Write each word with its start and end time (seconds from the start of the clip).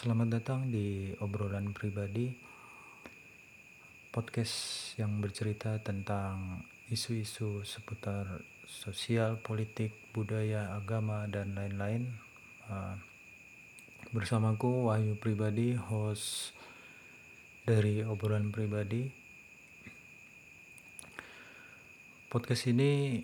Selamat 0.00 0.40
datang 0.40 0.72
di 0.72 1.12
obrolan 1.20 1.76
pribadi, 1.76 2.32
podcast 4.08 4.56
yang 4.96 5.20
bercerita 5.20 5.76
tentang 5.76 6.64
isu-isu 6.88 7.60
seputar 7.68 8.40
sosial, 8.64 9.36
politik, 9.44 9.92
budaya, 10.16 10.72
agama, 10.72 11.28
dan 11.28 11.52
lain-lain. 11.52 12.16
Uh, 12.64 12.96
bersamaku 14.16 14.88
Wahyu 14.88 15.20
Pribadi, 15.20 15.76
host 15.76 16.56
dari 17.68 18.00
obrolan 18.00 18.48
pribadi. 18.48 19.04
Podcast 22.32 22.72
ini 22.72 23.20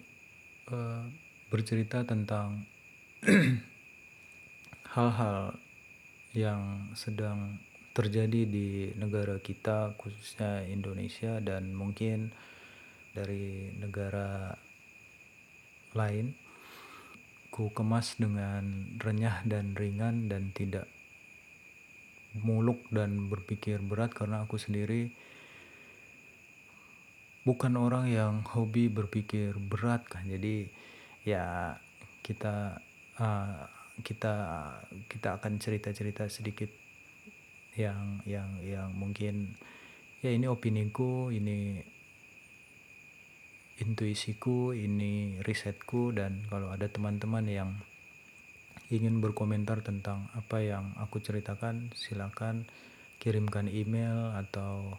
uh, 0.69 1.09
bercerita 1.49 2.05
tentang 2.05 2.69
hal-hal 4.93 5.57
yang 6.37 6.93
sedang 6.93 7.57
terjadi 7.97 8.45
di 8.45 8.93
negara 9.01 9.41
kita 9.41 9.97
khususnya 9.97 10.69
Indonesia 10.69 11.41
dan 11.41 11.73
mungkin 11.73 12.29
dari 13.17 13.73
negara 13.81 14.53
lain 15.97 16.37
ku 17.49 17.73
kemas 17.73 18.21
dengan 18.21 18.93
renyah 19.01 19.41
dan 19.49 19.73
ringan 19.73 20.29
dan 20.29 20.53
tidak 20.53 20.85
muluk 22.37 22.85
dan 22.93 23.33
berpikir 23.33 23.81
berat 23.81 24.13
karena 24.13 24.45
aku 24.45 24.61
sendiri 24.61 25.09
bukan 27.49 27.81
orang 27.81 28.13
yang 28.13 28.45
hobi 28.45 28.93
berpikir 28.93 29.57
berat 29.57 30.05
kan. 30.05 30.29
Jadi 30.29 30.69
ya 31.25 31.73
kita 32.21 32.77
uh, 33.17 33.76
kita 34.05 34.35
kita 35.09 35.41
akan 35.41 35.57
cerita-cerita 35.57 36.29
sedikit 36.29 36.69
yang 37.77 38.25
yang 38.25 38.49
yang 38.65 38.89
mungkin 38.93 39.57
ya 40.25 40.33
ini 40.33 40.49
opiniku 40.49 41.29
ini 41.29 41.81
intuisiku 43.77 44.73
ini 44.73 45.41
risetku 45.45 46.13
dan 46.17 46.45
kalau 46.49 46.73
ada 46.73 46.89
teman-teman 46.89 47.45
yang 47.45 47.71
ingin 48.89 49.21
berkomentar 49.21 49.85
tentang 49.85 50.33
apa 50.33 50.65
yang 50.65 50.97
aku 50.97 51.21
ceritakan 51.21 51.93
silakan 51.93 52.65
kirimkan 53.21 53.69
email 53.69 54.33
atau 54.37 54.97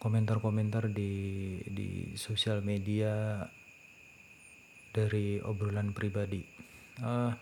komentar-komentar 0.00 0.92
di 0.92 1.56
di 1.64 2.12
sosial 2.18 2.60
media 2.60 3.40
dari 4.92 5.40
obrolan 5.40 5.96
pribadi. 5.96 6.44
Uh, 7.00 7.32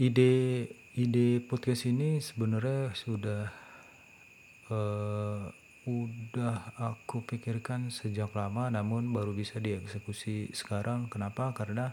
ide 0.00 0.68
ide 0.96 1.40
podcast 1.44 1.84
ini 1.84 2.16
sebenarnya 2.16 2.96
sudah 2.96 3.44
uh, 4.72 5.44
udah 5.82 6.78
aku 6.78 7.26
pikirkan 7.26 7.90
sejak 7.90 8.30
lama 8.38 8.70
namun 8.70 9.10
baru 9.10 9.34
bisa 9.34 9.58
dieksekusi 9.58 10.54
sekarang. 10.54 11.10
Kenapa? 11.10 11.50
Karena 11.52 11.90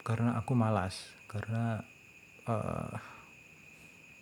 karena 0.00 0.40
aku 0.40 0.52
malas. 0.56 1.12
Karena 1.28 1.84
uh, 2.48 2.96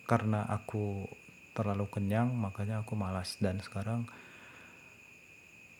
karena 0.05 0.43
aku 0.51 1.07
terlalu 1.55 1.87
kenyang 1.89 2.35
makanya 2.35 2.83
aku 2.83 2.93
malas. 2.99 3.39
Dan 3.39 3.63
sekarang 3.63 4.03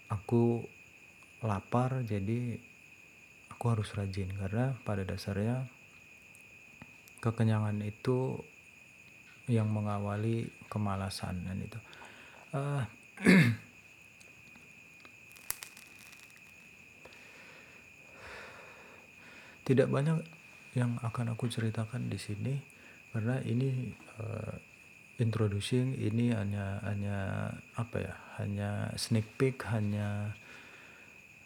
aku 0.07 0.63
lapar 1.43 2.07
jadi 2.07 2.55
aku 3.51 3.65
harus 3.67 3.91
rajin. 3.93 4.31
Karena 4.31 4.79
pada 4.87 5.03
dasarnya 5.03 5.80
kekenyangan 7.21 7.77
itu 7.85 8.41
yang 9.45 9.69
mengawali 9.69 10.49
kemalasan 10.67 11.45
dan 11.45 11.61
itu. 11.61 11.79
Uh, 12.51 12.83
tidak 19.67 19.87
banyak 19.87 20.19
yang 20.75 20.97
akan 21.05 21.31
aku 21.35 21.47
ceritakan 21.47 22.09
di 22.09 22.17
sini 22.19 22.59
karena 23.11 23.39
ini 23.43 23.91
uh, 24.19 24.55
introducing 25.19 25.93
ini 25.99 26.33
hanya 26.33 26.79
hanya 26.87 27.51
apa 27.77 27.97
ya 28.01 28.15
hanya 28.39 28.89
sneak 28.97 29.27
peek 29.37 29.61
hanya 29.69 30.33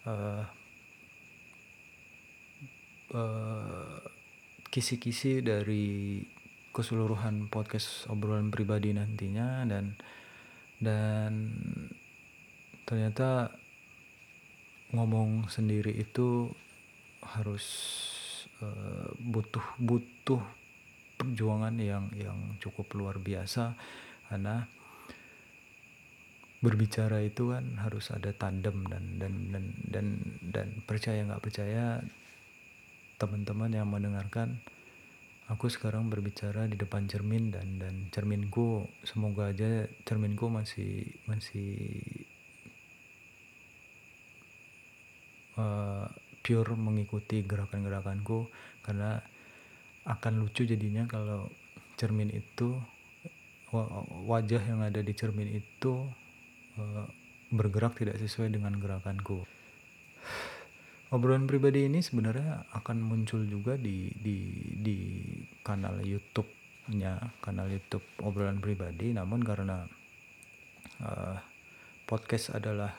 uh, 0.06 0.46
kisi-kisi 4.76 5.40
dari 5.40 6.20
keseluruhan 6.76 7.48
podcast 7.48 8.12
obrolan 8.12 8.52
pribadi 8.52 8.92
nantinya 8.92 9.64
dan 9.64 9.96
dan 10.84 11.32
ternyata 12.84 13.56
ngomong 14.92 15.48
sendiri 15.48 15.96
itu 15.96 16.52
harus 17.24 17.64
uh, 18.60 19.16
butuh 19.24 19.64
butuh 19.80 20.44
perjuangan 21.16 21.80
yang 21.80 22.12
yang 22.12 22.36
cukup 22.60 22.92
luar 23.00 23.16
biasa 23.16 23.72
karena 24.28 24.68
berbicara 26.60 27.24
itu 27.24 27.56
kan 27.56 27.64
harus 27.80 28.12
ada 28.12 28.36
tandem 28.36 28.84
dan 28.92 29.24
dan 29.24 29.34
dan 29.56 29.66
dan 29.88 30.08
dan 30.52 30.68
percaya 30.84 31.24
nggak 31.24 31.44
percaya 31.48 32.04
teman-teman 33.16 33.72
yang 33.72 33.88
mendengarkan 33.88 34.60
aku 35.46 35.70
sekarang 35.70 36.10
berbicara 36.10 36.66
di 36.66 36.74
depan 36.74 37.06
cermin 37.06 37.54
dan 37.54 37.78
dan 37.78 38.10
cerminku 38.10 38.90
semoga 39.06 39.54
aja 39.54 39.86
cerminku 40.04 40.50
masih 40.50 41.06
masih 41.30 41.74
uh, 45.56 46.10
pure 46.42 46.74
mengikuti 46.74 47.46
gerakan-gerakanku 47.46 48.50
karena 48.82 49.22
akan 50.06 50.46
lucu 50.46 50.66
jadinya 50.66 51.06
kalau 51.10 51.50
cermin 51.98 52.30
itu 52.30 52.78
wajah 54.30 54.62
yang 54.62 54.86
ada 54.86 55.02
di 55.02 55.14
cermin 55.18 55.50
itu 55.50 56.06
uh, 56.78 57.06
bergerak 57.50 57.98
tidak 57.98 58.18
sesuai 58.22 58.54
dengan 58.54 58.78
gerakanku 58.78 59.46
obrolan 61.16 61.48
pribadi 61.48 61.88
ini 61.88 62.04
sebenarnya 62.04 62.68
akan 62.76 63.00
muncul 63.00 63.48
juga 63.48 63.80
di 63.80 64.12
di 64.12 64.38
di 64.76 64.98
kanal 65.64 66.04
YouTube-nya, 66.04 67.40
kanal 67.40 67.72
YouTube 67.72 68.04
obrolan 68.20 68.60
pribadi. 68.60 69.16
Namun 69.16 69.40
karena 69.42 69.88
uh, 71.00 71.40
podcast 72.04 72.52
adalah 72.52 72.92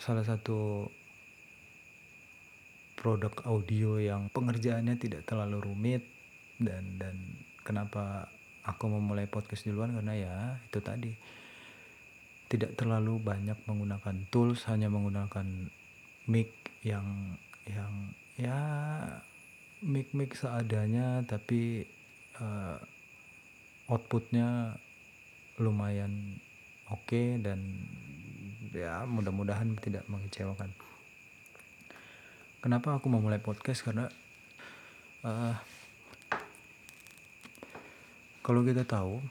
salah 0.00 0.24
satu 0.24 0.88
produk 2.96 3.36
audio 3.44 4.00
yang 4.00 4.32
pengerjaannya 4.32 4.96
tidak 4.96 5.28
terlalu 5.28 5.60
rumit 5.60 6.02
dan 6.56 6.96
dan 6.96 7.14
kenapa 7.60 8.32
aku 8.64 8.88
memulai 8.88 9.28
podcast 9.28 9.68
duluan 9.68 9.92
karena 9.92 10.14
ya 10.16 10.36
itu 10.64 10.80
tadi 10.80 11.12
tidak 12.48 12.80
terlalu 12.80 13.20
banyak 13.20 13.56
menggunakan 13.68 14.24
tools 14.32 14.64
hanya 14.72 14.88
menggunakan 14.88 15.68
mic 16.24 16.50
yang 16.84 17.36
yang 17.68 17.92
ya 18.36 18.60
mic 19.84 20.12
mic 20.16 20.32
seadanya 20.36 21.20
tapi 21.28 21.84
uh, 22.40 22.80
outputnya 23.88 24.76
lumayan 25.60 26.40
oke 26.90 27.04
okay 27.06 27.38
dan 27.38 27.60
ya 28.74 29.06
mudah-mudahan 29.06 29.78
tidak 29.78 30.02
mengecewakan. 30.10 30.74
Kenapa 32.58 32.98
aku 32.98 33.06
memulai 33.06 33.38
podcast? 33.38 33.86
Karena 33.86 34.10
uh, 35.22 35.54
kalau 38.42 38.66
kita 38.66 38.82
tahu 38.82 39.22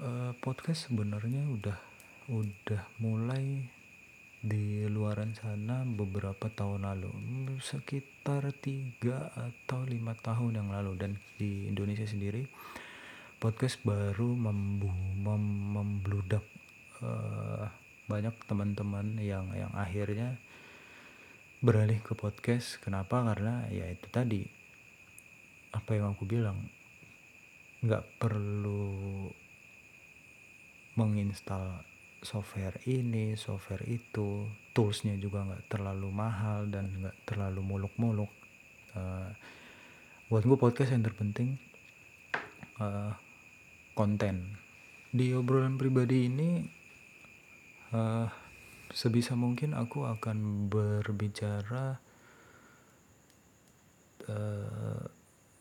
uh, 0.00 0.32
podcast 0.40 0.88
sebenarnya 0.88 1.44
udah 1.44 1.78
udah 2.32 2.82
mulai 2.98 3.68
di 4.46 4.86
luaran 4.86 5.34
sana 5.34 5.82
beberapa 5.82 6.46
tahun 6.46 6.86
lalu 6.86 7.10
sekitar 7.58 8.54
tiga 8.62 9.34
atau 9.34 9.82
lima 9.82 10.14
tahun 10.14 10.62
yang 10.62 10.70
lalu. 10.70 10.94
Dan 10.94 11.18
di 11.34 11.66
Indonesia 11.66 12.06
sendiri 12.06 12.46
podcast 13.42 13.82
baru 13.82 14.38
membu 14.38 14.86
mem 15.18 15.42
membludak 15.74 16.46
uh, 17.02 17.66
banyak 18.06 18.38
teman-teman 18.46 19.18
yang 19.18 19.50
yang 19.50 19.74
akhirnya 19.74 20.38
beralih 21.58 21.98
ke 21.98 22.14
podcast. 22.14 22.78
Kenapa? 22.78 23.26
Karena 23.26 23.66
ya 23.74 23.90
itu 23.90 24.06
tadi 24.14 24.46
apa 25.74 25.90
yang 25.98 26.14
aku 26.14 26.22
bilang 26.22 26.70
nggak 27.82 28.22
perlu 28.22 29.26
menginstal 30.94 31.82
software 32.24 32.80
ini 32.88 33.36
software 33.36 33.84
itu 33.84 34.48
toolsnya 34.72 35.16
juga 35.20 35.44
nggak 35.44 35.72
terlalu 35.72 36.08
mahal 36.12 36.68
dan 36.68 36.92
nggak 37.02 37.16
terlalu 37.28 37.60
muluk-muluk. 37.64 38.32
Uh, 38.96 39.30
buat 40.26 40.42
gue 40.42 40.58
podcast 40.58 40.90
yang 40.96 41.04
terpenting 41.04 41.60
uh, 42.80 43.14
konten. 43.94 44.58
Di 45.12 45.32
obrolan 45.32 45.80
pribadi 45.80 46.28
ini 46.28 46.66
uh, 47.94 48.26
sebisa 48.92 49.38
mungkin 49.38 49.72
aku 49.72 50.04
akan 50.04 50.68
berbicara 50.68 51.96
uh, 54.28 55.02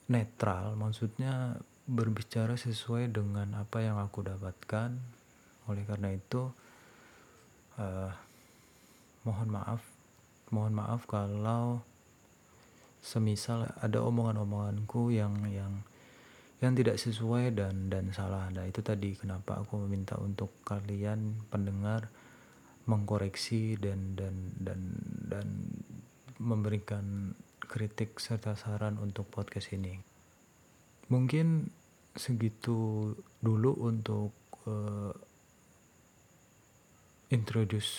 netral. 0.10 0.76
Maksudnya 0.76 1.60
berbicara 1.86 2.58
sesuai 2.58 3.14
dengan 3.14 3.54
apa 3.62 3.86
yang 3.86 4.02
aku 4.02 4.26
dapatkan 4.26 4.98
oleh 5.66 5.84
karena 5.86 6.14
itu 6.14 6.52
uh, 7.82 8.12
mohon 9.26 9.50
maaf 9.50 9.82
mohon 10.54 10.74
maaf 10.78 11.10
kalau 11.10 11.82
semisal 13.02 13.70
ada 13.82 14.02
omongan-omonganku 14.02 15.14
yang 15.14 15.46
yang 15.50 15.86
yang 16.64 16.74
tidak 16.74 16.98
sesuai 16.98 17.54
dan 17.54 17.92
dan 17.92 18.10
salah. 18.16 18.48
Nah, 18.50 18.66
itu 18.66 18.80
tadi 18.82 19.14
kenapa 19.14 19.62
aku 19.62 19.86
meminta 19.86 20.16
untuk 20.18 20.56
kalian 20.66 21.46
pendengar 21.54 22.10
mengkoreksi 22.90 23.78
dan 23.78 24.18
dan 24.18 24.56
dan 24.58 24.80
dan 25.30 25.48
memberikan 26.42 27.38
kritik 27.62 28.18
serta 28.18 28.58
saran 28.58 28.98
untuk 28.98 29.30
podcast 29.30 29.74
ini. 29.74 30.00
Mungkin 31.12 31.70
segitu 32.16 33.12
dulu 33.44 33.72
untuk 33.86 34.34
uh, 34.66 35.14
introduce 37.34 37.92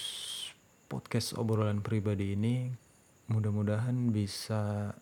podcast 0.87 1.35
obrolan 1.35 1.83
pribadi 1.83 2.39
ini 2.39 2.71
mudah-mudahan 3.27 4.15
bisa 4.15 4.95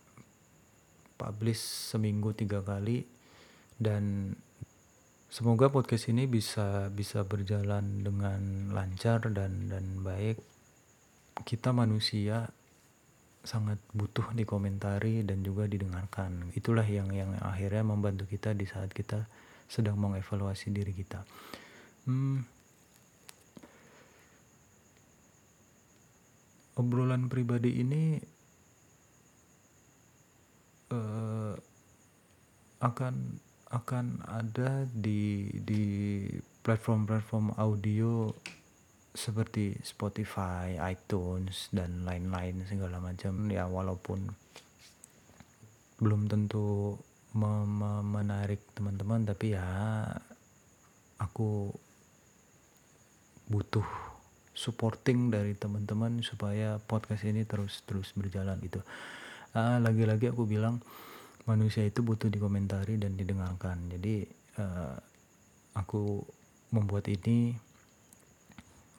publish 1.21 1.61
seminggu 1.93 2.32
tiga 2.32 2.65
kali 2.65 3.05
dan 3.76 4.32
semoga 5.29 5.69
podcast 5.69 6.09
ini 6.09 6.25
bisa 6.25 6.88
bisa 6.88 7.21
berjalan 7.29 8.00
dengan 8.00 8.73
lancar 8.73 9.29
dan 9.29 9.69
dan 9.69 10.00
baik. 10.00 10.41
Kita 11.44 11.76
manusia 11.76 12.49
sangat 13.44 13.76
butuh 13.93 14.32
dikomentari 14.32 15.21
dan 15.21 15.44
juga 15.44 15.69
didengarkan. 15.69 16.49
Itulah 16.56 16.87
yang 16.88 17.12
yang 17.12 17.37
akhirnya 17.44 17.85
membantu 17.85 18.25
kita 18.25 18.56
di 18.56 18.65
saat 18.65 18.88
kita 18.88 19.29
sedang 19.69 20.00
mengevaluasi 20.00 20.73
diri 20.73 20.97
kita. 20.97 21.26
Hmm, 22.09 22.41
obrolan 26.75 27.31
pribadi 27.31 27.82
ini 27.82 28.19
uh, 30.91 31.55
akan 32.82 33.15
akan 33.75 34.06
ada 34.31 34.87
di 34.91 35.50
di 35.67 35.82
platform-platform 36.62 37.59
audio 37.59 38.31
seperti 39.15 39.79
Spotify, 39.82 40.75
iTunes 40.91 41.71
dan 41.71 42.03
lain-lain 42.03 42.67
segala 42.67 42.99
macam. 42.99 43.47
Ya 43.50 43.67
walaupun 43.67 44.31
belum 46.03 46.26
tentu 46.26 46.99
menarik 47.35 48.62
teman-teman 48.75 49.26
tapi 49.26 49.59
ya 49.59 49.67
aku 51.19 51.71
butuh 53.50 54.13
supporting 54.54 55.34
dari 55.34 55.58
teman-teman 55.58 56.22
supaya 56.22 56.78
podcast 56.78 57.26
ini 57.26 57.42
terus 57.42 57.82
terus 57.84 58.14
berjalan 58.14 58.56
gitu. 58.62 58.80
Uh, 59.54 59.82
lagi-lagi 59.82 60.30
aku 60.30 60.46
bilang 60.46 60.78
manusia 61.44 61.82
itu 61.82 62.00
butuh 62.00 62.30
dikomentari 62.30 62.96
dan 62.96 63.18
didengarkan. 63.18 63.90
Jadi 63.90 64.24
uh, 64.62 64.96
aku 65.74 66.22
membuat 66.70 67.10
ini 67.10 67.58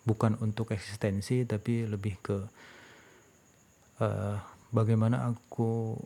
bukan 0.06 0.38
untuk 0.44 0.76
eksistensi 0.76 1.48
tapi 1.50 1.90
lebih 1.90 2.16
ke 2.22 2.38
uh, 4.04 4.38
bagaimana 4.70 5.34
aku 5.34 5.98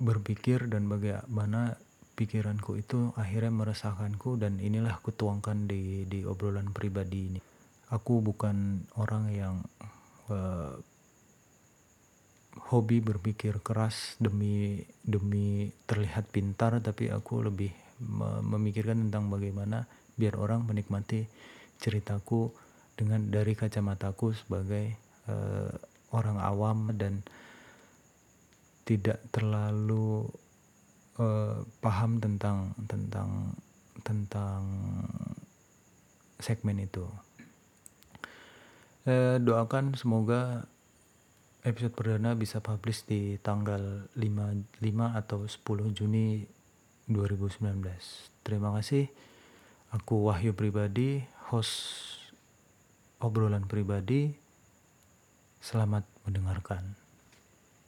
berpikir 0.00 0.70
dan 0.70 0.88
bagaimana 0.88 1.76
pikiranku 2.14 2.78
itu 2.80 3.12
akhirnya 3.18 3.52
meresahkanku 3.52 4.40
dan 4.40 4.56
inilah 4.62 4.96
aku 4.96 5.12
tuangkan 5.12 5.68
di 5.68 6.08
di 6.08 6.24
obrolan 6.24 6.72
pribadi 6.72 7.20
ini 7.34 7.49
aku 7.90 8.22
bukan 8.22 8.86
orang 8.94 9.24
yang 9.34 9.56
uh, 10.30 10.78
hobi 12.70 13.02
berpikir 13.02 13.58
keras 13.62 14.14
demi 14.22 14.82
demi 15.02 15.70
terlihat 15.90 16.30
pintar 16.30 16.78
tapi 16.78 17.10
aku 17.10 17.46
lebih 17.46 17.70
memikirkan 18.46 19.10
tentang 19.10 19.28
bagaimana 19.28 19.84
biar 20.16 20.38
orang 20.40 20.64
menikmati 20.64 21.28
ceritaku 21.76 22.48
dengan 22.96 23.28
dari 23.28 23.52
kacamataku 23.52 24.32
sebagai 24.32 24.96
uh, 25.28 25.72
orang 26.12 26.38
awam 26.40 26.92
dan 26.96 27.20
tidak 28.88 29.20
terlalu 29.30 30.26
uh, 31.20 31.62
paham 31.78 32.18
tentang 32.18 32.72
tentang 32.88 33.54
tentang 34.02 34.62
segmen 36.40 36.82
itu 36.82 37.04
eh, 39.10 39.36
doakan 39.42 39.98
semoga 39.98 40.70
episode 41.66 41.92
perdana 41.92 42.38
bisa 42.38 42.62
publish 42.62 43.02
di 43.10 43.36
tanggal 43.42 44.06
5, 44.14 44.78
5 44.78 45.18
atau 45.18 45.44
10 45.44 45.98
Juni 45.98 46.46
2019 47.10 47.82
terima 48.46 48.70
kasih. 48.78 49.10
Aku 49.90 50.30
Wahyu 50.30 50.54
Pribadi 50.54 51.26
host 51.50 51.98
obrolan 53.20 53.66
pribadi. 53.66 54.32
Selamat 55.60 56.08
mendengarkan 56.24 56.96